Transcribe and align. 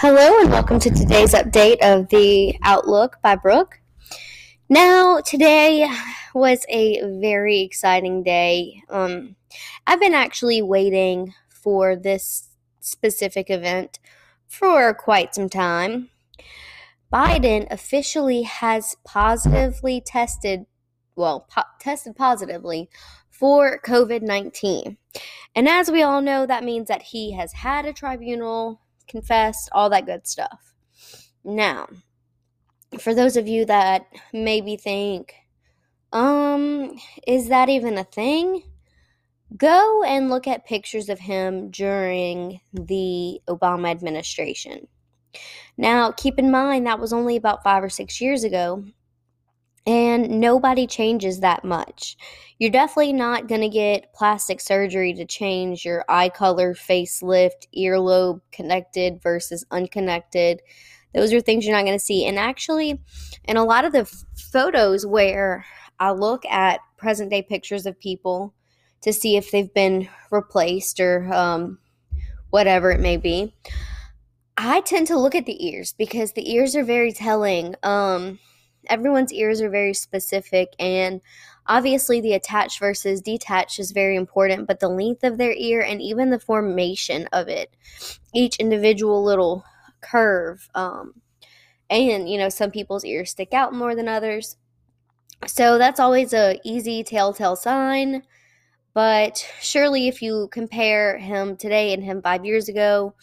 Hello, 0.00 0.38
and 0.38 0.52
welcome 0.52 0.78
to 0.78 0.90
today's 0.90 1.34
update 1.34 1.78
of 1.82 2.08
the 2.08 2.56
Outlook 2.62 3.18
by 3.20 3.34
Brooke. 3.34 3.80
Now, 4.68 5.18
today 5.18 5.90
was 6.32 6.64
a 6.68 7.00
very 7.20 7.62
exciting 7.62 8.22
day. 8.22 8.84
Um, 8.88 9.34
I've 9.88 9.98
been 9.98 10.14
actually 10.14 10.62
waiting 10.62 11.34
for 11.48 11.96
this 11.96 12.48
specific 12.78 13.50
event 13.50 13.98
for 14.46 14.94
quite 14.94 15.34
some 15.34 15.48
time. 15.48 16.10
Biden 17.12 17.66
officially 17.68 18.42
has 18.42 18.94
positively 19.04 20.00
tested, 20.00 20.66
well, 21.16 21.48
po- 21.50 21.62
tested 21.80 22.14
positively 22.14 22.88
for 23.30 23.80
COVID 23.84 24.22
19. 24.22 24.96
And 25.56 25.68
as 25.68 25.90
we 25.90 26.04
all 26.04 26.22
know, 26.22 26.46
that 26.46 26.62
means 26.62 26.86
that 26.86 27.02
he 27.02 27.32
has 27.32 27.52
had 27.52 27.84
a 27.84 27.92
tribunal 27.92 28.80
confessed, 29.08 29.68
all 29.72 29.90
that 29.90 30.06
good 30.06 30.26
stuff. 30.26 30.74
Now, 31.44 31.88
for 33.00 33.14
those 33.14 33.36
of 33.36 33.48
you 33.48 33.64
that 33.66 34.06
maybe 34.32 34.76
think, 34.76 35.34
um, 36.12 36.98
is 37.26 37.48
that 37.48 37.68
even 37.68 37.98
a 37.98 38.04
thing? 38.04 38.62
Go 39.56 40.02
and 40.04 40.28
look 40.28 40.46
at 40.46 40.66
pictures 40.66 41.08
of 41.08 41.18
him 41.18 41.70
during 41.70 42.60
the 42.72 43.40
Obama 43.48 43.90
administration. 43.90 44.88
Now, 45.76 46.10
keep 46.12 46.38
in 46.38 46.50
mind 46.50 46.86
that 46.86 46.98
was 46.98 47.12
only 47.12 47.36
about 47.36 47.62
five 47.62 47.82
or 47.82 47.88
six 47.88 48.20
years 48.20 48.44
ago, 48.44 48.84
and 49.88 50.28
nobody 50.38 50.86
changes 50.86 51.40
that 51.40 51.64
much. 51.64 52.18
You're 52.58 52.70
definitely 52.70 53.14
not 53.14 53.48
going 53.48 53.62
to 53.62 53.70
get 53.70 54.12
plastic 54.12 54.60
surgery 54.60 55.14
to 55.14 55.24
change 55.24 55.82
your 55.82 56.04
eye 56.10 56.28
color, 56.28 56.74
facelift, 56.74 57.66
earlobe 57.74 58.42
connected 58.52 59.22
versus 59.22 59.64
unconnected. 59.70 60.60
Those 61.14 61.32
are 61.32 61.40
things 61.40 61.64
you're 61.64 61.74
not 61.74 61.86
going 61.86 61.98
to 61.98 62.04
see. 62.04 62.26
And 62.26 62.38
actually, 62.38 63.00
in 63.44 63.56
a 63.56 63.64
lot 63.64 63.86
of 63.86 63.92
the 63.92 64.04
photos 64.52 65.06
where 65.06 65.64
I 65.98 66.10
look 66.10 66.44
at 66.44 66.80
present 66.98 67.30
day 67.30 67.40
pictures 67.40 67.86
of 67.86 67.98
people 67.98 68.52
to 69.00 69.10
see 69.10 69.38
if 69.38 69.50
they've 69.50 69.72
been 69.72 70.10
replaced 70.30 71.00
or 71.00 71.32
um, 71.32 71.78
whatever 72.50 72.90
it 72.90 73.00
may 73.00 73.16
be, 73.16 73.54
I 74.54 74.82
tend 74.82 75.06
to 75.06 75.18
look 75.18 75.34
at 75.34 75.46
the 75.46 75.66
ears 75.66 75.94
because 75.96 76.32
the 76.32 76.52
ears 76.52 76.76
are 76.76 76.84
very 76.84 77.12
telling. 77.12 77.74
Um, 77.82 78.38
everyone's 78.88 79.32
ears 79.32 79.60
are 79.60 79.70
very 79.70 79.94
specific 79.94 80.74
and 80.78 81.20
obviously 81.66 82.20
the 82.20 82.32
attached 82.32 82.78
versus 82.78 83.20
detached 83.20 83.78
is 83.78 83.92
very 83.92 84.16
important 84.16 84.66
but 84.66 84.80
the 84.80 84.88
length 84.88 85.24
of 85.24 85.38
their 85.38 85.52
ear 85.52 85.80
and 85.80 86.00
even 86.00 86.30
the 86.30 86.38
formation 86.38 87.26
of 87.32 87.48
it 87.48 87.74
each 88.34 88.56
individual 88.56 89.22
little 89.24 89.64
curve 90.00 90.68
um, 90.74 91.14
and 91.90 92.28
you 92.28 92.38
know 92.38 92.48
some 92.48 92.70
people's 92.70 93.04
ears 93.04 93.30
stick 93.30 93.52
out 93.52 93.74
more 93.74 93.94
than 93.94 94.08
others. 94.08 94.56
So 95.46 95.78
that's 95.78 96.00
always 96.00 96.32
a 96.32 96.60
easy 96.64 97.04
telltale 97.04 97.56
sign 97.56 98.22
but 98.94 99.46
surely 99.60 100.08
if 100.08 100.22
you 100.22 100.48
compare 100.50 101.18
him 101.18 101.56
today 101.56 101.92
and 101.92 102.02
him 102.02 102.20
five 102.20 102.44
years 102.44 102.68
ago 102.68 103.14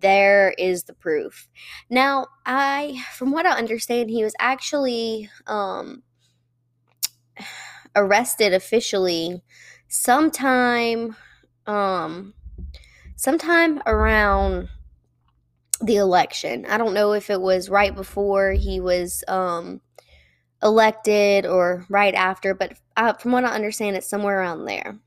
there 0.00 0.54
is 0.58 0.84
the 0.84 0.94
proof. 0.94 1.48
Now, 1.90 2.28
I, 2.44 3.02
from 3.14 3.32
what 3.32 3.46
I 3.46 3.56
understand, 3.56 4.10
he 4.10 4.24
was 4.24 4.34
actually 4.38 5.30
um, 5.46 6.02
arrested 7.96 8.52
officially 8.52 9.42
sometime, 9.88 11.16
um, 11.66 12.34
sometime 13.16 13.82
around 13.86 14.68
the 15.80 15.96
election. 15.96 16.66
I 16.66 16.78
don't 16.78 16.94
know 16.94 17.12
if 17.12 17.30
it 17.30 17.40
was 17.40 17.68
right 17.68 17.94
before 17.94 18.52
he 18.52 18.80
was 18.80 19.22
um, 19.28 19.80
elected 20.62 21.46
or 21.46 21.84
right 21.88 22.14
after, 22.14 22.54
but 22.54 22.74
uh, 22.96 23.12
from 23.14 23.32
what 23.32 23.44
I 23.44 23.54
understand, 23.54 23.96
it's 23.96 24.08
somewhere 24.08 24.40
around 24.40 24.64
there. 24.64 24.98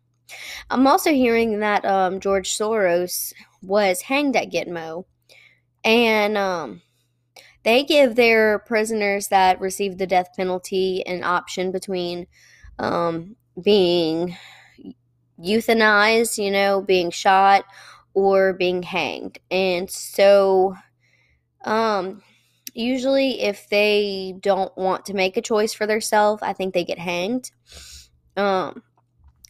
I'm 0.69 0.87
also 0.87 1.11
hearing 1.11 1.59
that 1.59 1.85
um, 1.85 2.19
George 2.19 2.51
Soros 2.51 3.33
was 3.61 4.01
hanged 4.01 4.35
at 4.35 4.51
Gitmo, 4.51 5.05
and 5.83 6.37
um, 6.37 6.81
they 7.63 7.83
give 7.83 8.15
their 8.15 8.59
prisoners 8.59 9.27
that 9.29 9.59
receive 9.59 9.97
the 9.97 10.07
death 10.07 10.29
penalty 10.35 11.05
an 11.05 11.23
option 11.23 11.71
between 11.71 12.27
um, 12.77 13.35
being 13.61 14.35
euthanized, 15.39 16.43
you 16.43 16.51
know, 16.51 16.81
being 16.81 17.11
shot, 17.11 17.65
or 18.13 18.53
being 18.53 18.83
hanged. 18.83 19.39
And 19.51 19.89
so, 19.89 20.75
um, 21.63 22.21
usually, 22.73 23.41
if 23.41 23.69
they 23.69 24.35
don't 24.39 24.75
want 24.77 25.05
to 25.05 25.13
make 25.13 25.37
a 25.37 25.41
choice 25.41 25.73
for 25.73 25.87
themselves, 25.87 26.41
I 26.43 26.53
think 26.53 26.73
they 26.73 26.85
get 26.85 26.99
hanged. 26.99 27.51
Um, 28.37 28.83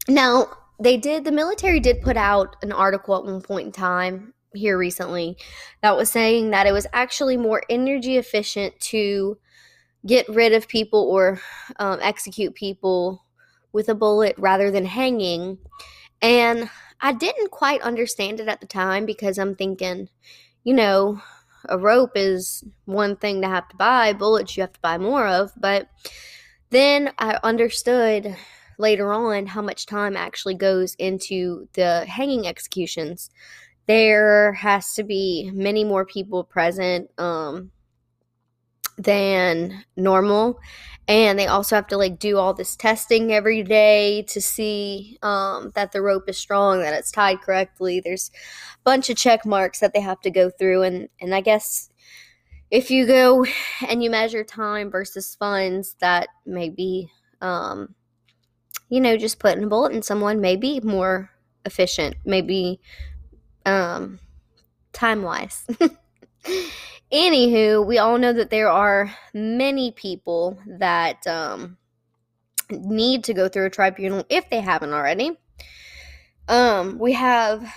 now, 0.07 0.47
they 0.79 0.97
did 0.97 1.23
the 1.23 1.31
military 1.31 1.79
did 1.79 2.01
put 2.01 2.17
out 2.17 2.55
an 2.61 2.71
article 2.71 3.15
at 3.15 3.25
one 3.25 3.41
point 3.41 3.67
in 3.67 3.71
time 3.71 4.33
here 4.53 4.77
recently 4.77 5.37
that 5.81 5.95
was 5.95 6.09
saying 6.09 6.49
that 6.51 6.65
it 6.65 6.71
was 6.71 6.87
actually 6.93 7.37
more 7.37 7.61
energy 7.69 8.17
efficient 8.17 8.77
to 8.79 9.37
get 10.05 10.27
rid 10.29 10.53
of 10.53 10.67
people 10.67 11.01
or 11.01 11.39
um, 11.77 11.99
execute 12.01 12.55
people 12.55 13.23
with 13.73 13.89
a 13.89 13.95
bullet 13.95 14.33
rather 14.37 14.71
than 14.71 14.85
hanging. 14.85 15.57
And 16.21 16.69
i 17.01 17.13
didn't 17.13 17.51
quite 17.51 17.81
understand 17.81 18.39
it 18.39 18.49
at 18.49 18.59
the 18.59 18.67
time 18.67 19.05
because 19.05 19.39
i'm 19.39 19.55
thinking 19.55 20.09
you 20.65 20.73
know 20.73 21.21
a 21.69 21.77
rope 21.77 22.11
is 22.15 22.61
one 22.83 23.15
thing 23.15 23.41
to 23.41 23.47
have 23.47 23.69
to 23.69 23.75
buy 23.77 24.11
bullets 24.11 24.57
you 24.57 24.61
have 24.61 24.73
to 24.73 24.79
buy 24.81 24.97
more 24.97 25.27
of. 25.27 25.51
But 25.55 25.89
then 26.71 27.11
i 27.17 27.39
understood 27.43 28.35
later 28.79 29.13
on 29.13 29.45
how 29.45 29.61
much 29.61 29.85
time 29.85 30.17
actually 30.17 30.55
goes 30.55 30.95
into 30.95 31.67
the 31.73 32.05
hanging 32.05 32.47
executions. 32.47 33.29
There 33.87 34.53
has 34.53 34.93
to 34.95 35.03
be 35.03 35.51
many 35.53 35.83
more 35.83 36.05
people 36.05 36.43
present 36.43 37.09
um, 37.19 37.71
than 38.97 39.83
normal. 39.95 40.59
And 41.07 41.39
they 41.39 41.47
also 41.47 41.75
have 41.75 41.87
to 41.87 41.97
like 41.97 42.19
do 42.19 42.37
all 42.37 42.53
this 42.53 42.75
testing 42.75 43.33
every 43.33 43.63
day 43.63 44.21
to 44.23 44.39
see 44.39 45.17
um, 45.23 45.71
that 45.73 45.91
the 45.91 46.03
rope 46.03 46.29
is 46.29 46.37
strong, 46.37 46.81
that 46.81 46.93
it's 46.93 47.11
tied 47.11 47.41
correctly. 47.41 47.99
There's 47.99 48.29
a 48.75 48.83
bunch 48.83 49.09
of 49.09 49.17
check 49.17 49.43
marks 49.43 49.79
that 49.79 49.93
they 49.93 50.01
have 50.01 50.21
to 50.21 50.29
go 50.29 50.51
through, 50.51 50.83
and 50.83 51.09
and 51.19 51.33
I 51.33 51.41
guess 51.41 51.89
if 52.69 52.91
you 52.91 53.07
go 53.07 53.43
and 53.87 54.03
you 54.03 54.11
measure 54.11 54.43
time 54.43 54.91
versus 54.91 55.33
funds, 55.33 55.95
that 55.99 56.27
may 56.45 56.69
be 56.69 57.09
um, 57.41 57.95
you 58.89 58.99
know, 58.99 59.17
just 59.17 59.39
putting 59.39 59.63
a 59.63 59.67
bullet 59.67 59.93
in 59.93 60.01
someone 60.01 60.41
may 60.41 60.55
be 60.55 60.79
more 60.81 61.31
efficient, 61.65 62.15
maybe 62.25 62.79
um, 63.65 64.19
time 64.93 65.21
wise. 65.21 65.65
Anywho, 67.11 67.85
we 67.85 67.97
all 67.97 68.17
know 68.17 68.33
that 68.33 68.49
there 68.49 68.69
are 68.69 69.13
many 69.33 69.91
people 69.91 70.59
that 70.67 71.25
um, 71.25 71.77
need 72.69 73.23
to 73.23 73.33
go 73.33 73.47
through 73.47 73.65
a 73.65 73.69
tribunal 73.69 74.23
if 74.29 74.49
they 74.49 74.61
haven't 74.61 74.93
already. 74.93 75.37
Um, 76.47 76.99
we 76.99 77.13
have 77.13 77.71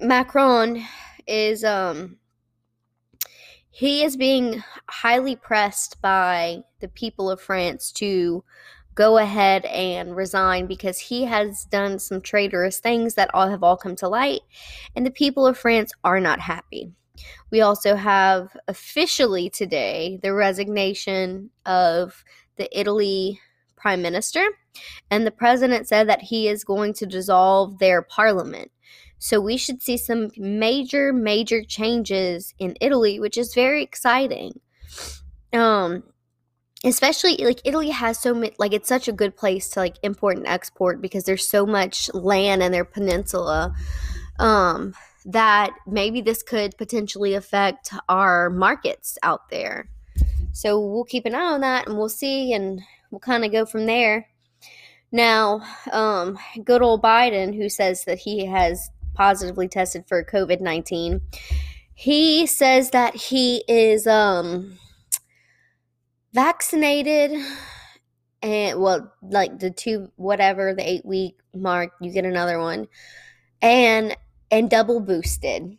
Macron 0.00 0.84
is 1.26 1.64
um 1.64 2.16
he 3.70 4.02
is 4.02 4.16
being 4.16 4.62
highly 4.88 5.34
pressed 5.34 6.00
by 6.02 6.62
the 6.80 6.88
people 6.88 7.30
of 7.30 7.40
France 7.40 7.90
to 7.92 8.44
go 8.94 9.18
ahead 9.18 9.64
and 9.66 10.14
resign 10.14 10.66
because 10.66 10.98
he 10.98 11.24
has 11.24 11.64
done 11.66 11.98
some 11.98 12.20
traitorous 12.20 12.78
things 12.78 13.14
that 13.14 13.30
all 13.34 13.48
have 13.48 13.62
all 13.62 13.76
come 13.76 13.96
to 13.96 14.08
light, 14.08 14.40
and 14.94 15.06
the 15.06 15.10
people 15.10 15.46
of 15.46 15.58
France 15.58 15.92
are 16.04 16.20
not 16.20 16.40
happy. 16.40 16.92
We 17.50 17.60
also 17.60 17.94
have 17.94 18.56
officially 18.68 19.50
today 19.50 20.18
the 20.22 20.32
resignation 20.32 21.50
of 21.66 22.24
the 22.56 22.68
Italy 22.78 23.40
prime 23.76 24.02
minister, 24.02 24.44
and 25.10 25.26
the 25.26 25.30
president 25.30 25.88
said 25.88 26.08
that 26.08 26.22
he 26.22 26.48
is 26.48 26.64
going 26.64 26.94
to 26.94 27.06
dissolve 27.06 27.78
their 27.78 28.02
parliament. 28.02 28.70
So 29.18 29.40
we 29.40 29.56
should 29.56 29.82
see 29.82 29.96
some 29.96 30.30
major, 30.36 31.12
major 31.12 31.62
changes 31.62 32.54
in 32.58 32.76
Italy, 32.80 33.20
which 33.20 33.38
is 33.38 33.54
very 33.54 33.82
exciting. 33.82 34.60
Um, 35.52 36.02
especially 36.84 37.36
like 37.36 37.60
Italy 37.64 37.90
has 37.90 38.18
so 38.18 38.34
many 38.34 38.54
like 38.58 38.72
it's 38.72 38.88
such 38.88 39.08
a 39.08 39.12
good 39.12 39.36
place 39.36 39.68
to 39.70 39.80
like 39.80 39.96
import 40.02 40.36
and 40.36 40.46
export 40.46 41.00
because 41.00 41.24
there's 41.24 41.46
so 41.46 41.64
much 41.64 42.12
land 42.12 42.62
in 42.62 42.72
their 42.72 42.84
peninsula 42.84 43.74
um 44.38 44.94
that 45.24 45.70
maybe 45.86 46.20
this 46.20 46.42
could 46.42 46.76
potentially 46.76 47.34
affect 47.34 47.92
our 48.08 48.50
markets 48.50 49.16
out 49.22 49.48
there. 49.50 49.88
So 50.52 50.80
we'll 50.80 51.04
keep 51.04 51.26
an 51.26 51.34
eye 51.36 51.52
on 51.52 51.60
that 51.60 51.86
and 51.86 51.96
we'll 51.96 52.08
see 52.08 52.52
and 52.52 52.80
we'll 53.10 53.20
kind 53.20 53.44
of 53.44 53.52
go 53.52 53.64
from 53.64 53.86
there. 53.86 54.26
Now, 55.12 55.62
um 55.92 56.38
good 56.64 56.82
old 56.82 57.02
Biden 57.02 57.54
who 57.56 57.68
says 57.68 58.04
that 58.04 58.18
he 58.18 58.46
has 58.46 58.90
positively 59.14 59.68
tested 59.68 60.04
for 60.08 60.24
COVID-19 60.24 61.20
he 61.94 62.46
says 62.46 62.90
that 62.90 63.14
he 63.14 63.62
is 63.68 64.06
um 64.06 64.78
vaccinated 66.34 67.32
and 68.42 68.80
well 68.80 69.12
like 69.22 69.58
the 69.58 69.70
two 69.70 70.10
whatever 70.16 70.74
the 70.74 70.88
8 70.88 71.04
week 71.04 71.38
mark 71.54 71.92
you 72.00 72.10
get 72.10 72.24
another 72.24 72.58
one 72.58 72.88
and 73.62 74.16
and 74.52 74.68
double 74.68 75.00
boosted. 75.00 75.78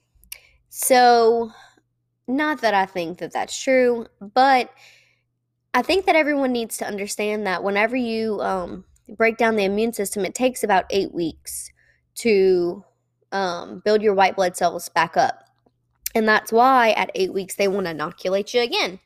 So 0.69 1.51
not 2.27 2.61
that 2.61 2.73
I 2.73 2.87
think 2.87 3.19
that 3.19 3.31
that's 3.31 3.61
true, 3.61 4.07
but 4.19 4.71
I 5.75 5.83
think 5.83 6.05
that 6.07 6.15
everyone 6.15 6.51
needs 6.51 6.77
to 6.77 6.87
understand 6.87 7.45
that 7.45 7.63
whenever 7.63 7.95
you 7.95 8.41
um, 8.41 8.85
break 9.15 9.37
down 9.37 9.55
the 9.55 9.65
immune 9.65 9.93
system, 9.93 10.25
it 10.25 10.33
takes 10.33 10.63
about 10.63 10.85
eight 10.89 11.13
weeks 11.13 11.71
to 12.15 12.83
um, 13.31 13.81
build 13.85 14.01
your 14.01 14.15
white 14.15 14.35
blood 14.35 14.57
cells 14.57 14.89
back 14.89 15.17
up. 15.17 15.43
And 16.15 16.27
that's 16.27 16.51
why 16.51 16.91
at 16.91 17.11
eight 17.15 17.33
weeks 17.33 17.55
they 17.55 17.67
want 17.67 17.85
to 17.85 17.91
inoculate 17.91 18.53
you 18.53 18.61
again. 18.61 18.99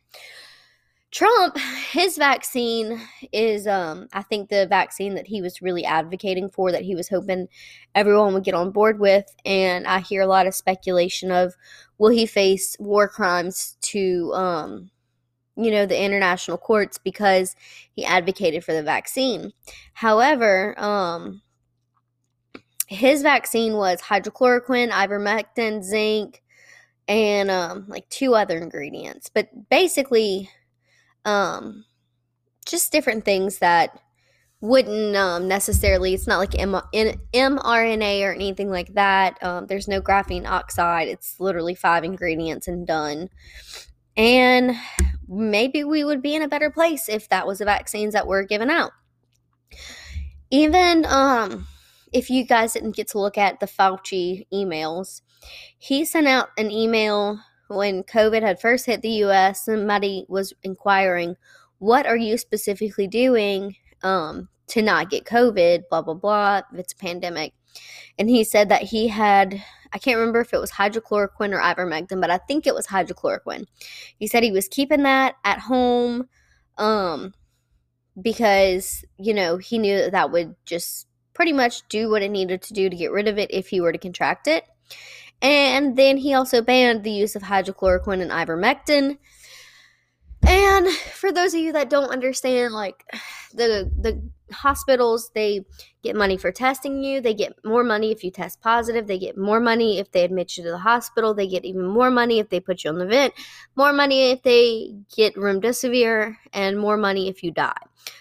Trump, 1.12 1.58
his 1.92 2.18
vaccine 2.18 3.00
is, 3.32 3.66
um, 3.66 4.08
I 4.12 4.22
think, 4.24 4.50
the 4.50 4.68
vaccine 4.68 5.16
that 5.16 5.28
he 5.28 5.42
was 5.42 5.62
really 5.62 5.86
advocating 5.86 6.50
for, 6.50 6.72
that 6.72 6.82
he 6.84 6.96
was 6.96 7.08
hoping 7.08 7.48
everyone 7.96 8.34
would 8.34 8.44
get 8.44 8.54
on 8.54 8.72
board 8.72 9.00
with. 9.00 9.26
And 9.46 9.88
I 9.88 10.00
hear 10.00 10.22
a 10.22 10.28
lot 10.28 10.48
of 10.48 10.56
speculation 10.56 11.32
of 11.32 11.54
will 11.98 12.10
he 12.10 12.26
face 12.26 12.76
war 12.80 13.08
crimes 13.08 13.78
to, 13.84 14.34
um, 14.34 14.92
you 15.56 15.72
know, 15.72 15.86
the 15.86 16.00
international 16.00 16.58
courts 16.58 16.98
because 16.98 17.56
he 17.94 18.04
advocated 18.04 18.66
for 18.66 18.74
the 18.74 18.84
vaccine. 18.84 19.54
However, 19.94 20.78
um, 20.78 21.42
his 22.88 23.22
vaccine 23.22 23.74
was 23.74 24.02
hydrochloroquine, 24.02 24.92
ivermectin, 24.92 25.84
zinc, 25.84 26.44
and 27.08 27.50
um, 27.50 27.86
like 27.88 28.08
two 28.10 28.36
other 28.36 28.58
ingredients. 28.58 29.30
But 29.34 29.70
basically, 29.70 30.50
um, 31.28 31.86
just 32.66 32.92
different 32.92 33.26
things 33.26 33.60
that 33.60 34.00
wouldn't 34.60 35.16
um, 35.16 35.48
necessarily 35.48 36.16
it's 36.16 36.26
not 36.26 36.40
like 36.40 36.58
M- 36.58 36.82
in, 36.92 37.20
mrna 37.32 38.24
or 38.24 38.34
anything 38.34 38.72
like 38.72 38.94
that. 38.96 39.42
Um, 39.44 39.68
there's 39.68 39.88
no 39.88 40.02
graphene 40.02 40.48
oxide. 40.48 41.08
It's 41.08 41.40
literally 41.40 41.76
five 41.76 42.04
ingredients 42.04 42.68
and 42.68 42.88
done. 42.88 43.30
And 44.16 44.76
maybe 45.28 45.84
we 45.84 46.04
would 46.04 46.24
be 46.24 46.34
in 46.34 46.42
a 46.42 46.48
better 46.48 46.72
place 46.72 47.08
if 47.08 47.30
that 47.30 47.46
was 47.46 47.60
the 47.60 47.66
vaccines 47.66 48.14
that 48.14 48.26
were 48.26 48.44
given 48.44 48.72
out. 48.72 48.92
Even 50.50 51.06
um, 51.06 51.68
if 52.12 52.32
you 52.32 52.44
guys 52.44 52.74
didn't 52.74 52.96
get 52.96 53.10
to 53.10 53.20
look 53.20 53.38
at 53.38 53.60
the 53.60 53.68
fauci 53.68 54.48
emails 54.52 55.22
he 55.78 56.06
sent 56.06 56.28
out 56.28 56.50
an 56.58 56.72
email 56.72 57.40
when 57.68 58.04
COVID 58.04 58.42
had 58.42 58.60
first 58.60 58.86
hit 58.86 59.02
the 59.02 59.24
US, 59.26 59.66
somebody 59.66 60.26
was 60.28 60.54
inquiring, 60.64 61.36
What 61.80 62.06
are 62.06 62.18
you 62.18 62.38
specifically 62.38 63.08
doing 63.08 63.76
um, 64.04 64.50
to 64.68 64.82
not 64.82 65.10
get 65.10 65.26
COVID? 65.26 65.84
Blah, 65.90 66.02
blah, 66.02 66.14
blah. 66.14 66.62
It's 66.74 66.94
a 66.94 66.98
pandemic. 66.98 67.54
And 68.18 68.30
he 68.30 68.44
said 68.44 68.70
that 68.70 68.84
he 68.84 69.08
had, 69.08 69.62
I 69.94 70.00
can't 70.00 70.18
remember 70.18 70.42
if 70.42 70.54
it 70.54 70.60
was 70.60 70.72
hydrochloroquine 70.72 71.54
or 71.54 71.62
ivermectin, 71.62 72.20
but 72.20 72.32
I 72.32 72.38
think 72.38 72.66
it 72.66 72.74
was 72.74 72.88
hydrochloroquine. 72.88 73.66
He 74.18 74.28
said 74.28 74.44
he 74.44 74.52
was 74.52 74.68
keeping 74.68 75.04
that 75.04 75.36
at 75.44 75.60
home 75.60 76.28
um, 76.78 77.34
because, 78.20 79.06
you 79.18 79.34
know, 79.34 79.58
he 79.58 79.78
knew 79.78 79.98
that 79.98 80.12
that 80.12 80.32
would 80.32 80.56
just 80.66 81.08
pretty 81.34 81.54
much 81.54 81.88
do 81.90 82.10
what 82.10 82.24
it 82.24 82.32
needed 82.32 82.64
to 82.64 82.74
do 82.74 82.90
to 82.90 82.96
get 82.96 83.12
rid 83.12 83.28
of 83.28 83.38
it 83.38 83.52
if 83.52 83.68
he 83.68 83.80
were 83.80 83.92
to 83.92 84.00
contract 84.00 84.48
it. 84.48 84.64
And 85.42 85.98
then 85.98 86.18
he 86.18 86.34
also 86.34 86.62
banned 86.62 87.04
the 87.04 87.12
use 87.12 87.36
of 87.36 87.44
hydrochloroquine 87.44 88.22
and 88.22 88.32
ivermectin. 88.32 89.18
And 90.46 90.88
for 90.90 91.32
those 91.32 91.54
of 91.54 91.60
you 91.60 91.74
that 91.74 91.90
don't 91.90 92.10
understand, 92.10 92.74
like 92.74 93.04
the 93.54 93.92
the 94.00 94.22
hospitals, 94.54 95.32
they 95.34 95.66
get 96.04 96.16
money 96.16 96.38
for 96.38 96.52
testing 96.52 97.04
you. 97.04 97.20
They 97.20 97.34
get 97.34 97.54
more 97.66 97.84
money 97.84 98.12
if 98.12 98.24
you 98.24 98.32
test 98.32 98.62
positive. 98.62 99.08
They 99.08 99.18
get 99.18 99.38
more 99.38 99.60
money 99.60 100.00
if 100.00 100.12
they 100.12 100.24
admit 100.24 100.56
you 100.56 100.64
to 100.64 100.72
the 100.72 100.78
hospital. 100.78 101.34
They 101.34 101.48
get 101.48 101.66
even 101.66 101.86
more 101.86 102.12
money 102.12 102.40
if 102.40 102.50
they 102.50 102.60
put 102.60 102.84
you 102.84 102.92
on 102.92 103.00
the 103.00 103.06
vent. 103.06 103.34
More 103.76 103.94
money 103.94 104.32
if 104.32 104.44
they 104.44 104.96
get 105.16 105.36
remdesivir, 105.36 106.38
and 106.54 106.80
more 106.80 106.98
money 106.98 107.28
if 107.28 107.44
you 107.44 107.52
die. 107.52 107.74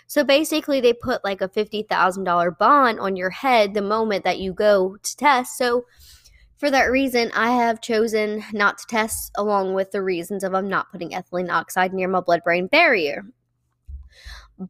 So 0.07 0.25
basically, 0.25 0.81
they 0.81 0.95
put 0.95 1.23
like 1.23 1.43
a 1.43 1.49
fifty 1.49 1.83
thousand 1.83 2.25
dollar 2.25 2.51
bond 2.51 2.99
on 2.99 3.17
your 3.17 3.31
head 3.31 3.75
the 3.75 3.83
moment 3.83 4.25
that 4.25 4.39
you 4.39 4.53
go 4.53 4.97
to 4.97 5.17
test. 5.17 5.57
So 5.59 5.85
for 6.59 6.71
that 6.71 6.85
reason, 6.85 7.31
I 7.35 7.51
have 7.51 7.81
chosen 7.81 8.43
not 8.53 8.79
to 8.79 8.87
test, 8.87 9.33
along 9.37 9.75
with 9.75 9.91
the 9.91 10.03
reasons 10.03 10.43
of 10.43 10.55
I'm 10.55 10.69
not 10.69 10.91
putting 10.91 11.11
ethylene 11.11 11.51
oxide 11.51 11.93
near 11.93 12.09
my 12.09 12.21
blood 12.21 12.43
brain 12.45 12.67
barrier. 12.67 13.25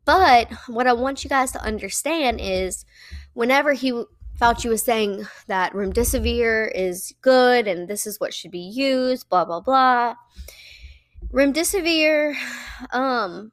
But 0.04 0.50
what 0.66 0.88
I 0.88 0.92
want 0.92 1.22
you 1.22 1.30
guys 1.30 1.52
to 1.52 1.62
understand 1.62 2.40
is 2.40 2.84
whenever 3.34 3.72
he 3.72 4.04
Fauci 4.38 4.68
was 4.68 4.82
saying 4.82 5.26
that 5.46 5.72
remdesivir 5.72 6.70
is 6.74 7.14
good 7.22 7.66
and 7.66 7.88
this 7.88 8.06
is 8.06 8.20
what 8.20 8.34
should 8.34 8.50
be 8.50 8.58
used, 8.58 9.28
blah 9.28 9.44
blah 9.44 9.60
blah. 9.60 10.14
Remdesivir, 11.32 12.34
um, 12.92 13.52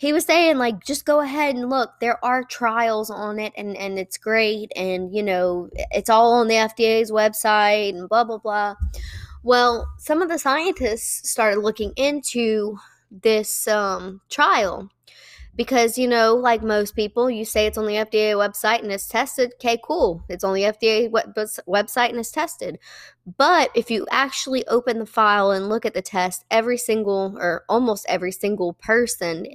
he 0.00 0.14
was 0.14 0.24
saying 0.24 0.56
like 0.56 0.82
just 0.82 1.04
go 1.04 1.20
ahead 1.20 1.54
and 1.54 1.68
look 1.68 1.92
there 2.00 2.24
are 2.24 2.42
trials 2.42 3.10
on 3.10 3.38
it 3.38 3.52
and 3.54 3.76
and 3.76 3.98
it's 3.98 4.16
great 4.16 4.72
and 4.74 5.14
you 5.14 5.22
know 5.22 5.68
it's 5.90 6.08
all 6.08 6.32
on 6.32 6.48
the 6.48 6.54
FDA's 6.54 7.10
website 7.10 7.90
and 7.90 8.08
blah 8.08 8.24
blah 8.24 8.38
blah. 8.38 8.74
Well 9.42 9.86
some 9.98 10.22
of 10.22 10.30
the 10.30 10.38
scientists 10.38 11.28
started 11.28 11.60
looking 11.60 11.92
into 11.96 12.78
this 13.10 13.68
um, 13.68 14.22
trial 14.30 14.88
because 15.56 15.98
you 15.98 16.08
know 16.08 16.34
like 16.34 16.62
most 16.62 16.94
people 16.94 17.30
you 17.30 17.44
say 17.44 17.66
it's 17.66 17.78
on 17.78 17.86
the 17.86 17.94
FDA 17.94 18.34
website 18.34 18.82
and 18.82 18.92
it's 18.92 19.08
tested 19.08 19.52
okay 19.54 19.78
cool 19.84 20.24
it's 20.28 20.44
on 20.44 20.54
the 20.54 20.62
FDA 20.62 21.10
web- 21.10 21.34
website 21.34 22.10
and 22.10 22.18
it's 22.18 22.30
tested 22.30 22.78
but 23.36 23.70
if 23.74 23.90
you 23.90 24.06
actually 24.10 24.66
open 24.66 24.98
the 24.98 25.06
file 25.06 25.50
and 25.50 25.68
look 25.68 25.84
at 25.84 25.94
the 25.94 26.02
test 26.02 26.44
every 26.50 26.78
single 26.78 27.36
or 27.38 27.64
almost 27.68 28.06
every 28.08 28.32
single 28.32 28.74
person 28.74 29.46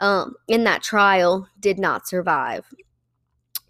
um, 0.00 0.34
in 0.48 0.64
that 0.64 0.82
trial 0.82 1.48
did 1.58 1.78
not 1.78 2.06
survive. 2.06 2.66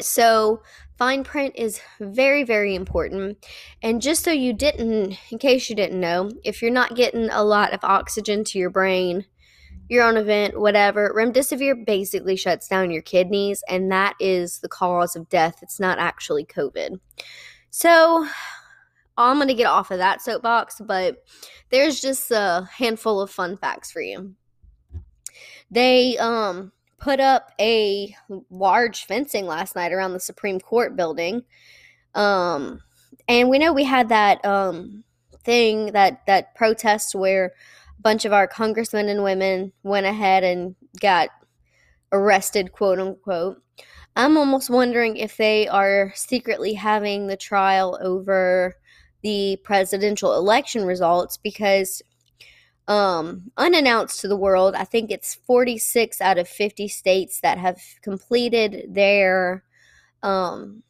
So, 0.01 0.63
fine 0.99 1.23
print 1.23 1.55
is 1.57 1.81
very, 2.01 2.43
very 2.43 2.75
important. 2.75 3.45
And 3.83 4.03
just 4.03 4.25
so 4.25 4.33
you 4.33 4.53
didn't, 4.53 5.17
in 5.31 5.39
case 5.39 5.71
you 5.71 5.77
didn't 5.77 6.01
know, 6.01 6.31
if 6.45 6.61
you're 6.61 6.71
not 6.71 6.97
getting 6.97 7.31
a 7.31 7.45
lot 7.45 7.73
of 7.73 7.85
oxygen 7.85 8.45
to 8.45 8.59
your 8.59 8.71
brain, 8.71 9.25
you're 9.89 10.09
event, 10.09 10.19
a 10.19 10.25
vent, 10.25 10.61
whatever, 10.61 11.15
remdesivir 11.17 11.85
basically 11.85 12.37
shuts 12.37 12.69
down 12.69 12.91
your 12.91 13.03
kidneys, 13.03 13.63
and 13.69 13.91
that 13.93 14.15
is 14.19 14.61
the 14.61 14.69
cause 14.69 15.17
of 15.17 15.29
death. 15.29 15.59
It's 15.63 15.81
not 15.81 15.99
actually 15.99 16.45
COVID. 16.45 16.99
So, 17.71 18.27
I'm 19.17 19.37
going 19.37 19.49
to 19.49 19.55
get 19.55 19.67
off 19.67 19.91
of 19.91 19.99
that 19.99 20.23
soapbox, 20.23 20.81
but 20.85 21.19
there's 21.71 22.01
just 22.01 22.31
a 22.31 22.69
handful 22.73 23.21
of 23.21 23.31
fun 23.31 23.57
facts 23.57 23.93
for 23.93 24.01
you. 24.01 24.35
They 25.71 26.17
um 26.19 26.73
put 26.99 27.21
up 27.21 27.51
a 27.61 28.15
large 28.51 29.05
fencing 29.05 29.47
last 29.47 29.77
night 29.77 29.93
around 29.93 30.13
the 30.13 30.21
Supreme 30.21 30.61
Court 30.61 30.97
building. 30.97 31.43
Um 32.15 32.81
and 33.29 33.49
we 33.49 33.59
know 33.59 33.73
we 33.73 33.85
had 33.85 34.09
that 34.11 34.45
um 34.45 35.05
thing 35.43 35.87
that 35.93 36.25
that 36.27 36.55
protest 36.55 37.15
where 37.15 37.53
bunch 38.05 38.25
of 38.25 38.33
our 38.33 38.47
congressmen 38.47 39.09
and 39.09 39.25
women 39.25 39.73
went 39.83 40.07
ahead 40.07 40.45
and 40.45 40.77
got 41.01 41.31
arrested 42.13 42.71
quote 42.71 43.01
unquote. 43.01 43.61
I'm 44.15 44.37
almost 44.37 44.71
wondering 44.71 45.17
if 45.17 45.37
they 45.37 45.67
are 45.67 46.13
secretly 46.15 46.75
having 46.75 47.27
the 47.27 47.37
trial 47.37 47.99
over 48.01 48.77
the 49.23 49.59
presidential 49.65 50.35
election 50.37 50.85
results 50.85 51.39
because 51.39 52.03
um, 52.87 53.51
unannounced 53.57 54.21
to 54.21 54.29
the 54.29 54.37
world. 54.37 54.75
I 54.75 54.85
think 54.85 55.11
it's 55.11 55.35
46 55.35 56.21
out 56.21 56.39
of 56.39 56.47
50 56.47 56.87
states 56.89 57.41
that 57.41 57.59
have 57.59 57.81
completed 58.03 58.95
their 58.95 59.65
um, 60.23 60.83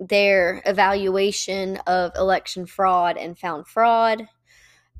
their 0.00 0.62
evaluation 0.66 1.76
of 1.86 2.12
election 2.16 2.66
fraud 2.66 3.16
and 3.16 3.38
found 3.38 3.66
fraud. 3.66 4.28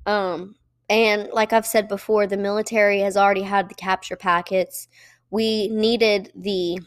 Um, 0.07 0.57
and 0.89 1.29
like 1.33 1.53
I've 1.53 1.67
said 1.67 1.89
before, 1.89 2.27
the 2.27 2.37
military 2.37 3.01
has 3.01 3.17
already 3.17 3.43
had 3.43 3.69
the 3.69 3.75
capture 3.75 4.17
packets. 4.17 4.89
We 5.31 5.69
needed 5.69 6.33
the 6.35 6.79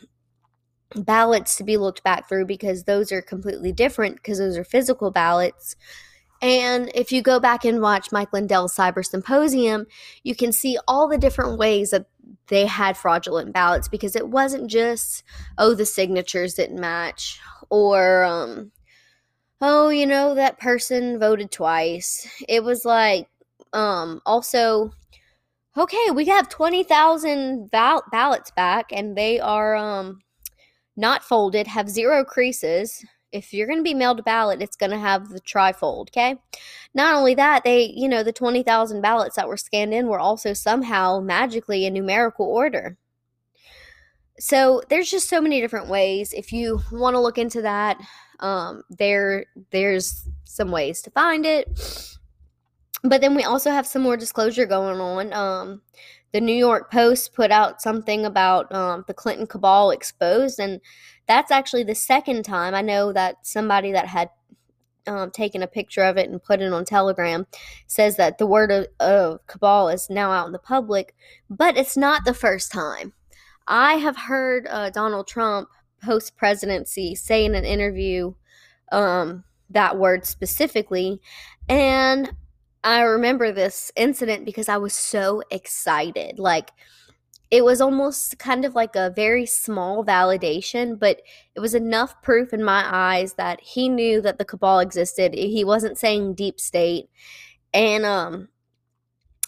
ballots 0.96 1.55
to 1.58 1.63
be 1.63 1.77
looked 1.77 2.03
back 2.03 2.27
through 2.27 2.46
because 2.46 2.84
those 2.84 3.12
are 3.12 3.22
completely 3.22 3.72
different 3.72 4.15
because 4.15 4.39
those 4.39 4.58
are 4.58 4.63
physical 4.63 5.12
ballots. 5.12 5.75
And 6.41 6.91
if 6.96 7.12
you 7.12 7.22
go 7.22 7.39
back 7.39 7.65
and 7.65 7.81
watch 7.81 8.12
Mike 8.12 8.34
Lindell's 8.34 8.75
Cyber 8.75 9.05
Symposium, 9.05 9.86
you 10.24 10.36
can 10.36 10.51
see 10.51 10.77
all 10.88 11.08
the 11.08 11.20
different 11.20 11.60
ways 11.60 11.91
that 11.91 12.08
they 12.48 12.65
had 12.65 12.98
fraudulent 12.98 13.53
ballots 13.53 13.88
because 13.88 14.15
it 14.15 14.27
wasn't 14.27 14.70
just, 14.70 15.24
oh, 15.60 15.75
the 15.75 15.86
signatures 15.86 16.55
didn't 16.55 16.79
match 16.79 17.39
or, 17.70 18.24
um, 18.25 18.72
oh, 19.62 19.89
you 19.89 20.08
know, 20.08 20.34
that 20.34 20.60
person 20.60 21.20
voted 21.20 21.51
twice. 21.51 22.27
It 22.50 22.63
was 22.63 22.86
like, 22.86 23.27
um, 23.74 24.22
also, 24.25 24.92
okay, 25.78 26.12
we 26.13 26.25
have 26.25 26.50
20,000 26.50 27.70
val- 27.72 28.04
ballots 28.12 28.51
back 28.51 28.92
and 28.92 29.16
they 29.16 29.40
are, 29.40 29.75
um, 29.75 30.20
not 30.98 31.24
folded, 31.24 31.68
have 31.68 31.90
zero 31.90 32.24
creases. 32.24 33.04
If 33.32 33.54
you're 33.54 33.68
going 33.68 33.80
to 33.80 33.84
be 33.84 33.94
mailed 33.94 34.20
a 34.20 34.24
ballot, 34.24 34.62
it's 34.62 34.75
going 34.75 34.92
to 34.92 35.00
have 35.00 35.30
the 35.30 35.40
trifold, 35.42 36.10
okay? 36.10 36.36
Not 36.94 37.16
only 37.16 37.34
that, 37.36 37.63
they, 37.63 37.94
you 37.96 38.10
know, 38.10 38.24
the 38.24 38.34
20,000 38.34 39.01
ballots 39.01 39.38
that 39.38 39.48
were 39.48 39.58
scanned 39.58 39.94
in 39.94 40.08
were 40.08 40.20
also 40.20 40.54
somehow 40.54 41.22
magically 41.22 41.86
in 41.86 41.94
numerical 41.94 42.46
order. 42.46 42.98
So 44.40 44.82
there's 44.90 45.10
just 45.10 45.30
so 45.30 45.40
many 45.40 45.62
different 45.62 45.88
ways. 45.88 46.34
If 46.34 46.51
you 46.51 46.82
want 46.92 47.13
to 47.13 47.20
look 47.20 47.38
into 47.38 47.62
that, 47.62 47.98
um, 48.40 48.84
there 48.90 49.46
there's 49.70 50.28
some 50.46 50.72
ways 50.72 51.01
to 51.04 51.12
find 51.12 51.46
it. 51.46 52.18
But 53.03 53.22
then 53.22 53.36
we 53.36 53.43
also 53.43 53.72
have 53.72 53.88
some 53.88 54.01
more 54.01 54.17
disclosure 54.17 54.65
going 54.65 55.00
on. 55.00 55.34
Um, 55.34 55.81
the 56.34 56.41
New 56.41 56.55
York 56.55 56.91
Post 56.91 57.34
put 57.34 57.51
out 57.51 57.81
something 57.81 58.25
about 58.25 58.74
um, 58.74 59.03
the 59.08 59.13
Clinton 59.13 59.48
cabal 59.48 59.91
exposed, 59.91 60.60
and 60.60 60.79
that's 61.27 61.51
actually 61.51 61.84
the 61.84 61.96
second 61.96 62.43
time. 62.43 62.74
I 62.74 62.81
know 62.81 63.12
that 63.12 63.46
somebody 63.46 63.91
that 63.91 64.08
had 64.08 64.29
um, 65.08 65.31
taken 65.31 65.63
a 65.63 65.67
picture 65.67 66.03
of 66.03 66.17
it 66.17 66.29
and 66.29 66.43
put 66.43 66.62
it 66.62 66.72
on 66.72 66.86
Telegram 66.86 67.48
says 67.88 68.17
that 68.17 68.38
the 68.38 68.46
word 68.46 68.72
of, 68.72 68.88
of 69.00 69.46
cabal 69.48 69.89
is 69.89 70.10
now 70.10 70.31
out 70.31 70.46
in 70.46 70.51
the 70.51 70.60
public, 70.60 71.15
but 71.50 71.77
it's 71.77 71.98
not 71.98 72.24
the 72.24 72.34
first 72.34 72.72
time. 72.72 73.13
I 73.67 73.96
have 73.96 74.17
heard 74.17 74.67
uh, 74.70 74.89
Donald 74.89 75.27
Trump 75.27 75.70
post 76.03 76.36
presidency 76.36 77.15
say 77.15 77.46
in 77.46 77.55
an 77.55 77.65
interview 77.65 78.34
um, 78.91 79.43
that 79.70 79.98
word 79.98 80.25
specifically. 80.25 81.22
And 81.70 82.31
I 82.83 83.01
remember 83.01 83.51
this 83.51 83.91
incident 83.95 84.45
because 84.45 84.69
I 84.69 84.77
was 84.77 84.93
so 84.93 85.43
excited. 85.51 86.39
Like, 86.39 86.71
it 87.51 87.65
was 87.65 87.81
almost 87.81 88.39
kind 88.39 88.63
of 88.63 88.75
like 88.75 88.95
a 88.95 89.11
very 89.13 89.45
small 89.45 90.05
validation, 90.05 90.97
but 90.97 91.21
it 91.53 91.59
was 91.59 91.75
enough 91.75 92.21
proof 92.21 92.53
in 92.53 92.63
my 92.63 92.85
eyes 92.89 93.33
that 93.33 93.59
he 93.59 93.89
knew 93.89 94.21
that 94.21 94.38
the 94.38 94.45
cabal 94.45 94.79
existed. 94.79 95.33
He 95.33 95.65
wasn't 95.65 95.97
saying 95.97 96.35
deep 96.35 96.59
state. 96.61 97.09
And 97.73 98.05
um 98.05 98.47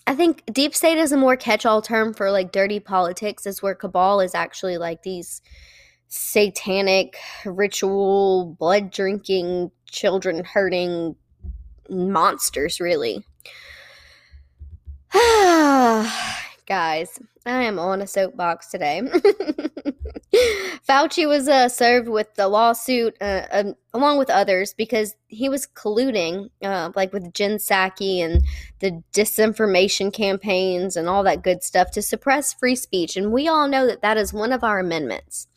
I 0.06 0.16
think 0.16 0.44
deep 0.52 0.76
state 0.76 0.98
is 0.98 1.14
a 1.14 1.18
more 1.18 1.38
catch-all 1.38 1.82
term 1.82 2.14
for 2.14 2.30
like 2.30 2.52
dirty 2.52 2.82
politics 2.82 3.46
is 3.46 3.62
where 3.62 3.74
cabal 3.74 4.20
is 4.20 4.36
actually 4.36 4.78
like 4.78 5.04
these 5.04 5.42
satanic 6.10 7.18
ritual 7.46 8.58
blood 8.60 8.92
drinking 8.92 9.72
children 9.90 10.44
hurting 10.44 11.16
monsters 11.94 12.80
really. 12.80 13.26
Guys 16.66 17.20
i 17.46 17.64
am 17.64 17.78
on 17.78 18.02
a 18.02 18.08
soapbox 18.08 18.68
today. 18.68 19.02
Fauci 20.88 21.28
was 21.28 21.48
uh, 21.48 21.70
served 21.70 22.08
with 22.08 22.34
the 22.36 22.48
lawsuit 22.48 23.16
uh, 23.22 23.46
um, 23.52 23.76
along 23.94 24.18
with 24.18 24.30
others 24.30 24.74
because 24.74 25.16
he 25.28 25.50
was 25.50 25.68
colluding 25.68 26.50
uh, 26.64 26.92
like 26.96 27.14
with 27.14 27.34
jen 27.34 27.58
psaki 27.58 28.20
and 28.20 28.44
the 28.80 29.04
disinformation 29.14 30.12
campaigns 30.12 30.96
and 30.96 31.08
all 31.08 31.24
that 31.24 31.44
good 31.44 31.64
stuff 31.64 31.92
to 31.92 32.02
suppress 32.02 32.54
free 32.54 32.76
speech. 32.76 33.16
And 33.16 33.32
we 33.32 33.48
all 33.48 33.68
know 33.68 33.86
that 33.86 34.02
that 34.02 34.18
is 34.18 34.34
one 34.34 34.52
of 34.52 34.64
our 34.64 34.80
amendments. 34.80 35.48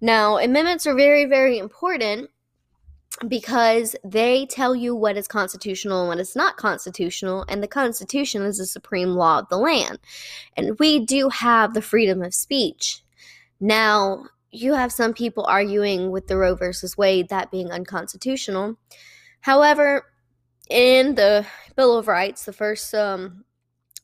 Now, 0.00 0.38
amendments 0.38 0.86
are 0.86 0.94
very, 0.94 1.24
very 1.24 1.58
important 1.58 2.30
because 3.28 3.94
they 4.04 4.46
tell 4.46 4.74
you 4.74 4.94
what 4.94 5.16
is 5.16 5.28
constitutional 5.28 6.00
and 6.00 6.08
what 6.08 6.18
is 6.18 6.34
not 6.34 6.56
constitutional, 6.56 7.44
and 7.48 7.62
the 7.62 7.68
Constitution 7.68 8.42
is 8.42 8.58
the 8.58 8.66
supreme 8.66 9.10
law 9.10 9.38
of 9.38 9.48
the 9.48 9.56
land. 9.56 9.98
And 10.56 10.78
we 10.78 11.04
do 11.04 11.28
have 11.28 11.74
the 11.74 11.82
freedom 11.82 12.22
of 12.22 12.34
speech. 12.34 13.02
Now, 13.60 14.24
you 14.50 14.74
have 14.74 14.92
some 14.92 15.14
people 15.14 15.44
arguing 15.44 16.10
with 16.10 16.26
the 16.26 16.36
Roe 16.36 16.54
versus 16.54 16.96
Wade 16.96 17.28
that 17.28 17.50
being 17.50 17.70
unconstitutional. 17.70 18.76
However, 19.40 20.06
in 20.70 21.14
the 21.14 21.46
Bill 21.76 21.96
of 21.98 22.08
Rights, 22.08 22.44
the 22.44 22.52
first 22.52 22.94
um, 22.94 23.44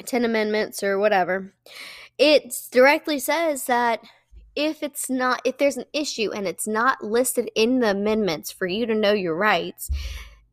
10 0.04 0.24
amendments 0.24 0.82
or 0.82 0.98
whatever, 0.98 1.54
it 2.18 2.54
directly 2.70 3.18
says 3.18 3.66
that 3.66 4.00
if 4.56 4.82
it's 4.82 5.08
not 5.08 5.40
if 5.44 5.58
there's 5.58 5.76
an 5.76 5.84
issue 5.92 6.30
and 6.32 6.46
it's 6.46 6.66
not 6.66 7.02
listed 7.02 7.50
in 7.54 7.80
the 7.80 7.90
amendments 7.90 8.50
for 8.50 8.66
you 8.66 8.86
to 8.86 8.94
know 8.94 9.12
your 9.12 9.34
rights 9.34 9.90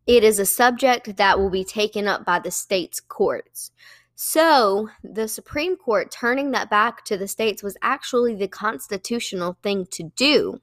it 0.08 0.24
is 0.24 0.40
a 0.40 0.46
subject 0.46 1.18
that 1.18 1.38
will 1.38 1.50
be 1.50 1.66
taken 1.66 2.08
up 2.08 2.24
by 2.24 2.40
the 2.40 2.50
state's 2.50 3.02
courts. 3.02 3.72
So 4.16 4.88
the 5.04 5.28
supreme 5.28 5.76
court 5.76 6.12
turning 6.12 6.52
that 6.52 6.70
back 6.70 7.04
to 7.06 7.18
the 7.18 7.28
states 7.28 7.62
was 7.62 7.78
actually 7.82 8.34
the 8.34 8.48
constitutional 8.48 9.58
thing 9.62 9.86
to 9.92 10.04
do. 10.16 10.62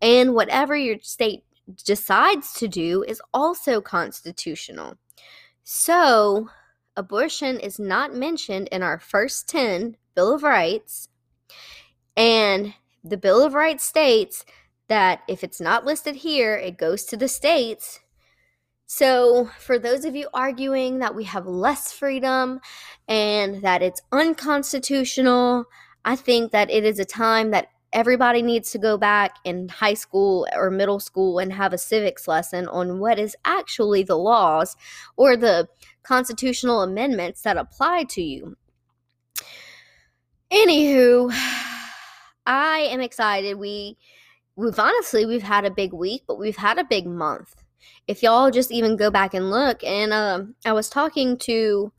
And 0.00 0.34
whatever 0.34 0.76
your 0.76 0.98
state 1.02 1.42
decides 1.84 2.54
to 2.54 2.68
do 2.68 3.04
is 3.06 3.20
also 3.34 3.80
constitutional. 3.80 4.94
So 5.64 6.48
abortion 6.96 7.58
is 7.58 7.80
not 7.80 8.14
mentioned 8.14 8.68
in 8.68 8.84
our 8.84 9.00
first 9.00 9.48
10 9.48 9.96
bill 10.14 10.32
of 10.32 10.44
rights 10.44 11.08
and 12.16 12.74
the 13.04 13.16
Bill 13.16 13.42
of 13.42 13.54
Rights 13.54 13.84
states 13.84 14.44
that 14.88 15.20
if 15.28 15.44
it's 15.44 15.60
not 15.60 15.84
listed 15.84 16.16
here, 16.16 16.56
it 16.56 16.78
goes 16.78 17.04
to 17.04 17.16
the 17.16 17.28
states. 17.28 18.00
So, 18.86 19.50
for 19.58 19.78
those 19.78 20.04
of 20.04 20.14
you 20.14 20.28
arguing 20.32 21.00
that 21.00 21.14
we 21.14 21.24
have 21.24 21.46
less 21.46 21.92
freedom 21.92 22.60
and 23.08 23.62
that 23.62 23.82
it's 23.82 24.00
unconstitutional, 24.12 25.64
I 26.04 26.14
think 26.14 26.52
that 26.52 26.70
it 26.70 26.84
is 26.84 27.00
a 27.00 27.04
time 27.04 27.50
that 27.50 27.68
everybody 27.92 28.42
needs 28.42 28.70
to 28.70 28.78
go 28.78 28.96
back 28.96 29.36
in 29.44 29.68
high 29.68 29.94
school 29.94 30.46
or 30.54 30.70
middle 30.70 31.00
school 31.00 31.40
and 31.40 31.52
have 31.52 31.72
a 31.72 31.78
civics 31.78 32.28
lesson 32.28 32.68
on 32.68 33.00
what 33.00 33.18
is 33.18 33.34
actually 33.44 34.04
the 34.04 34.18
laws 34.18 34.76
or 35.16 35.36
the 35.36 35.68
constitutional 36.04 36.82
amendments 36.82 37.42
that 37.42 37.56
apply 37.56 38.04
to 38.04 38.22
you. 38.22 38.56
Anywho, 40.52 41.32
I 42.46 42.88
am 42.90 43.00
excited. 43.00 43.58
We 43.58 43.96
we've 44.56 44.78
honestly 44.78 45.26
we've 45.26 45.42
had 45.42 45.64
a 45.64 45.70
big 45.70 45.92
week, 45.92 46.22
but 46.26 46.38
we've 46.38 46.56
had 46.56 46.78
a 46.78 46.84
big 46.84 47.06
month. 47.06 47.54
If 48.06 48.22
y'all 48.22 48.50
just 48.50 48.72
even 48.72 48.96
go 48.96 49.10
back 49.10 49.34
and 49.34 49.50
look, 49.50 49.82
and 49.84 50.12
um, 50.12 50.54
I 50.64 50.72
was 50.72 50.88
talking 50.88 51.36
to 51.38 51.92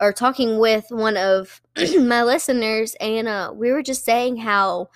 or 0.00 0.12
talking 0.12 0.58
with 0.58 0.86
one 0.88 1.16
of 1.16 1.60
my 2.00 2.22
listeners, 2.22 2.94
and 3.00 3.28
uh, 3.28 3.52
we 3.54 3.70
were 3.70 3.82
just 3.82 4.04
saying 4.04 4.38
how 4.38 4.88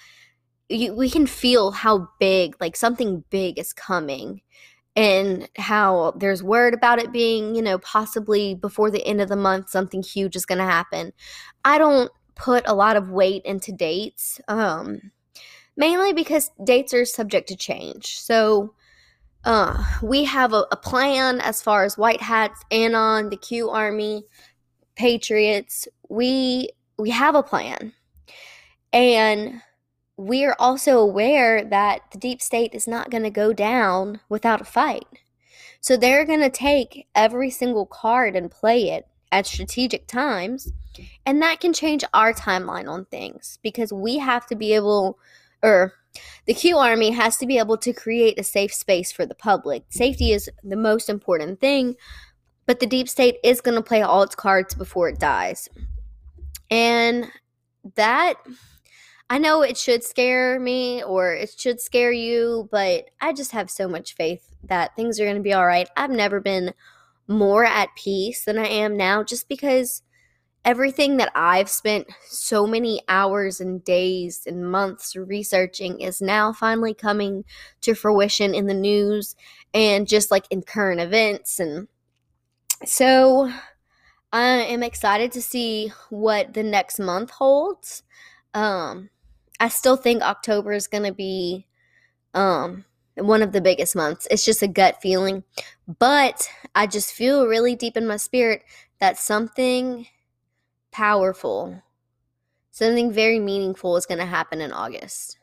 you, 0.69 0.95
we 0.95 1.11
can 1.11 1.27
feel 1.27 1.71
how 1.71 2.09
big, 2.19 2.57
like 2.61 2.77
something 2.77 3.25
big 3.31 3.59
is 3.59 3.73
coming, 3.73 4.41
and 4.97 5.49
how 5.57 6.15
there's 6.19 6.43
word 6.43 6.73
about 6.73 6.99
it 6.99 7.13
being, 7.13 7.55
you 7.55 7.63
know, 7.63 7.79
possibly 7.79 8.55
before 8.55 8.91
the 8.91 9.05
end 9.07 9.21
of 9.21 9.29
the 9.29 9.37
month, 9.37 9.69
something 9.69 10.03
huge 10.03 10.37
is 10.37 10.47
going 10.47 10.59
to 10.59 10.65
happen. 10.65 11.13
I 11.65 11.79
don't 11.79 12.11
put 12.37 12.65
a 12.67 12.75
lot 12.75 12.97
of 12.97 13.11
weight 13.11 13.43
into 13.45 13.73
dates, 13.73 14.41
um, 14.49 15.13
mainly 15.77 16.13
because 16.13 16.51
dates 16.63 16.95
are 16.95 17.05
subject 17.05 17.49
to 17.49 17.57
change. 17.57 18.19
So 18.21 18.75
uh, 19.45 19.83
we 20.03 20.25
have 20.25 20.53
a, 20.53 20.67
a 20.73 20.77
plan 20.77 21.41
as 21.41 21.63
far 21.63 21.85
as 21.85 21.99
White 21.99 22.23
Hats, 22.23 22.63
Anon, 22.71 23.31
the 23.31 23.37
Q 23.37 23.71
Army, 23.71 24.25
Patriots. 24.97 25.87
We 26.09 26.71
we 26.99 27.11
have 27.11 27.35
a 27.35 27.43
plan, 27.43 27.93
and 28.93 29.61
we 30.17 30.45
are 30.45 30.57
also 30.59 30.99
aware 30.99 31.65
that 31.65 32.03
the 32.13 32.19
deep 32.19 32.41
state 32.41 32.73
is 32.73 32.87
not 32.87 33.11
going 33.11 33.25
to 33.25 33.31
go 33.31 33.53
down 33.53 34.21
without 34.29 34.61
a 34.61 34.65
fight. 34.65 35.07
So 35.81 35.97
they're 35.97 36.25
going 36.25 36.41
to 36.41 36.51
take 36.51 37.09
every 37.15 37.51
single 37.51 37.85
card 37.85 38.37
and 38.37 38.51
play 38.51 38.91
it 38.91 39.07
at 39.31 39.47
strategic 39.47 40.07
times. 40.07 40.73
And 41.27 41.43
that 41.43 41.61
can 41.61 41.73
change 41.73 42.05
our 42.15 42.33
timeline 42.33 42.89
on 42.89 43.05
things 43.07 43.59
because 43.63 43.93
we 43.93 44.19
have 44.19 44.47
to 44.47 44.57
be 44.57 44.75
able, 44.75 45.19
or 45.63 45.93
the 46.47 46.55
Q 46.55 46.79
Army 46.79 47.11
has 47.11 47.37
to 47.39 47.47
be 47.47 47.59
able 47.59 47.77
to 47.79 47.93
create 47.93 48.39
a 48.39 48.45
safe 48.45 48.73
space 48.73 49.11
for 49.11 49.27
the 49.27 49.35
public. 49.35 49.85
Safety 49.89 50.33
is 50.33 50.49
the 50.63 50.77
most 50.77 51.09
important 51.09 51.61
thing, 51.61 51.97
but 52.67 52.81
the 52.81 52.87
deep 52.87 53.09
state 53.09 53.37
is 53.43 53.61
going 53.61 53.77
to 53.77 53.83
play 53.83 54.03
all 54.03 54.23
its 54.23 54.35
cards 54.35 54.75
before 54.75 55.09
it 55.09 55.19
dies. 55.19 55.69
And 56.71 57.27
that, 57.97 58.35
I 59.29 59.39
know 59.39 59.63
it 59.63 59.77
should 59.77 60.05
scare 60.05 60.61
me 60.61 61.03
or 61.03 61.35
it 61.35 61.55
should 61.59 61.81
scare 61.81 62.13
you, 62.13 62.69
but 62.71 63.11
I 63.21 63.33
just 63.33 63.53
have 63.53 63.71
so 63.71 63.89
much 63.89 64.15
faith 64.15 64.55
that 64.65 64.97
things 64.97 65.21
are 65.21 65.25
going 65.25 65.37
to 65.37 65.43
be 65.43 65.53
all 65.53 65.67
right. 65.67 65.89
I've 65.97 66.11
never 66.11 66.41
been 66.41 66.73
more 67.27 67.65
at 67.65 67.95
peace 67.97 68.45
than 68.45 68.59
I 68.59 68.67
am 68.67 68.97
now 68.97 69.23
just 69.23 69.49
because 69.49 70.03
everything 70.65 71.19
that 71.19 71.31
I've 71.35 71.69
spent 71.69 72.07
so 72.27 72.67
many 72.67 73.03
hours 73.09 73.61
and 73.61 73.85
days 73.85 74.43
and 74.47 74.71
months 74.71 75.15
researching 75.15 76.01
is 76.01 76.23
now 76.23 76.53
finally 76.53 76.95
coming 76.95 77.45
to 77.83 77.95
fruition 77.95 78.55
in 78.55 78.67
the 78.67 78.75
news 78.75 79.37
and 79.73 80.09
just 80.09 80.31
like 80.31 80.47
in 80.51 80.63
current 80.63 81.01
events. 81.01 81.61
And 81.61 81.89
so 82.85 83.53
I 84.33 84.45
am 84.45 84.83
excited 84.83 85.33
to 85.33 85.43
see 85.43 85.93
what 86.11 86.55
the 86.55 86.63
next 86.63 86.99
month 86.99 87.31
holds. 87.31 88.03
Um, 88.55 89.11
I 89.61 89.69
still 89.69 89.97
think 89.97 90.23
October 90.23 90.73
is 90.73 90.87
going 90.87 91.05
to 91.05 91.13
be 91.13 91.67
um, 92.33 92.85
one 93.17 93.43
of 93.43 93.53
the 93.53 93.61
biggest 93.61 93.95
months. 93.95 94.27
It's 94.31 94.45
just 94.45 94.63
a 94.63 94.69
gut 94.69 95.01
feeling. 95.01 95.45
But 95.99 96.49
I 96.75 96.87
just 96.87 97.13
feel 97.13 97.47
really 97.47 97.77
deep 97.77 97.97
in 97.97 98.07
my 98.07 98.17
spirit 98.17 98.65
that 98.99 99.19
something 99.19 100.07
powerful, 100.95 101.83
something 102.71 103.13
very 103.13 103.41
meaningful 103.41 103.97
is 103.97 104.07
going 104.07 104.19
to 104.19 104.25
happen 104.25 104.61
in 104.61 104.73
August. 104.73 105.39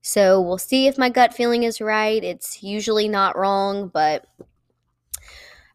So 0.00 0.40
we'll 0.40 0.58
see 0.58 0.86
if 0.86 0.96
my 0.96 1.08
gut 1.08 1.34
feeling 1.34 1.64
is 1.64 1.80
right. 1.80 2.22
It's 2.22 2.62
usually 2.62 3.08
not 3.08 3.36
wrong, 3.36 3.88
but 3.88 4.26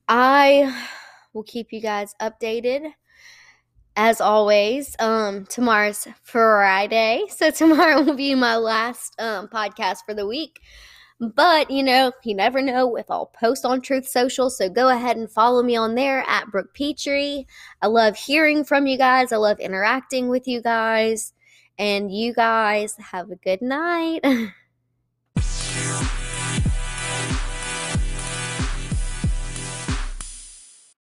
I 0.07 0.87
will 1.33 1.43
keep 1.43 1.73
you 1.73 1.81
guys 1.81 2.15
updated. 2.21 2.93
As 3.97 4.21
always, 4.21 4.95
um, 4.99 5.45
tomorrow's 5.47 6.07
Friday, 6.23 7.23
so 7.27 7.51
tomorrow 7.51 8.01
will 8.01 8.15
be 8.15 8.33
my 8.33 8.55
last 8.55 9.13
um, 9.19 9.49
podcast 9.49 9.97
for 10.05 10.13
the 10.13 10.25
week. 10.25 10.61
But, 11.21 11.69
you 11.69 11.83
know, 11.83 12.11
you 12.23 12.33
never 12.33 12.63
know 12.63 12.95
if 12.95 13.11
I'll 13.11 13.27
post 13.27 13.63
on 13.63 13.81
Truth 13.81 14.07
Social. 14.07 14.49
So 14.49 14.67
go 14.69 14.89
ahead 14.89 15.17
and 15.17 15.29
follow 15.29 15.61
me 15.61 15.75
on 15.75 15.93
there 15.93 16.23
at 16.27 16.49
Brooke 16.49 16.73
Petrie. 16.73 17.45
I 17.79 17.87
love 17.87 18.15
hearing 18.15 18.63
from 18.63 18.87
you 18.87 18.97
guys. 18.97 19.31
I 19.31 19.37
love 19.37 19.59
interacting 19.59 20.29
with 20.29 20.47
you 20.47 20.63
guys. 20.63 21.33
And 21.77 22.11
you 22.11 22.33
guys 22.33 22.95
have 22.97 23.29
a 23.29 23.35
good 23.35 23.61
night. 23.61 24.21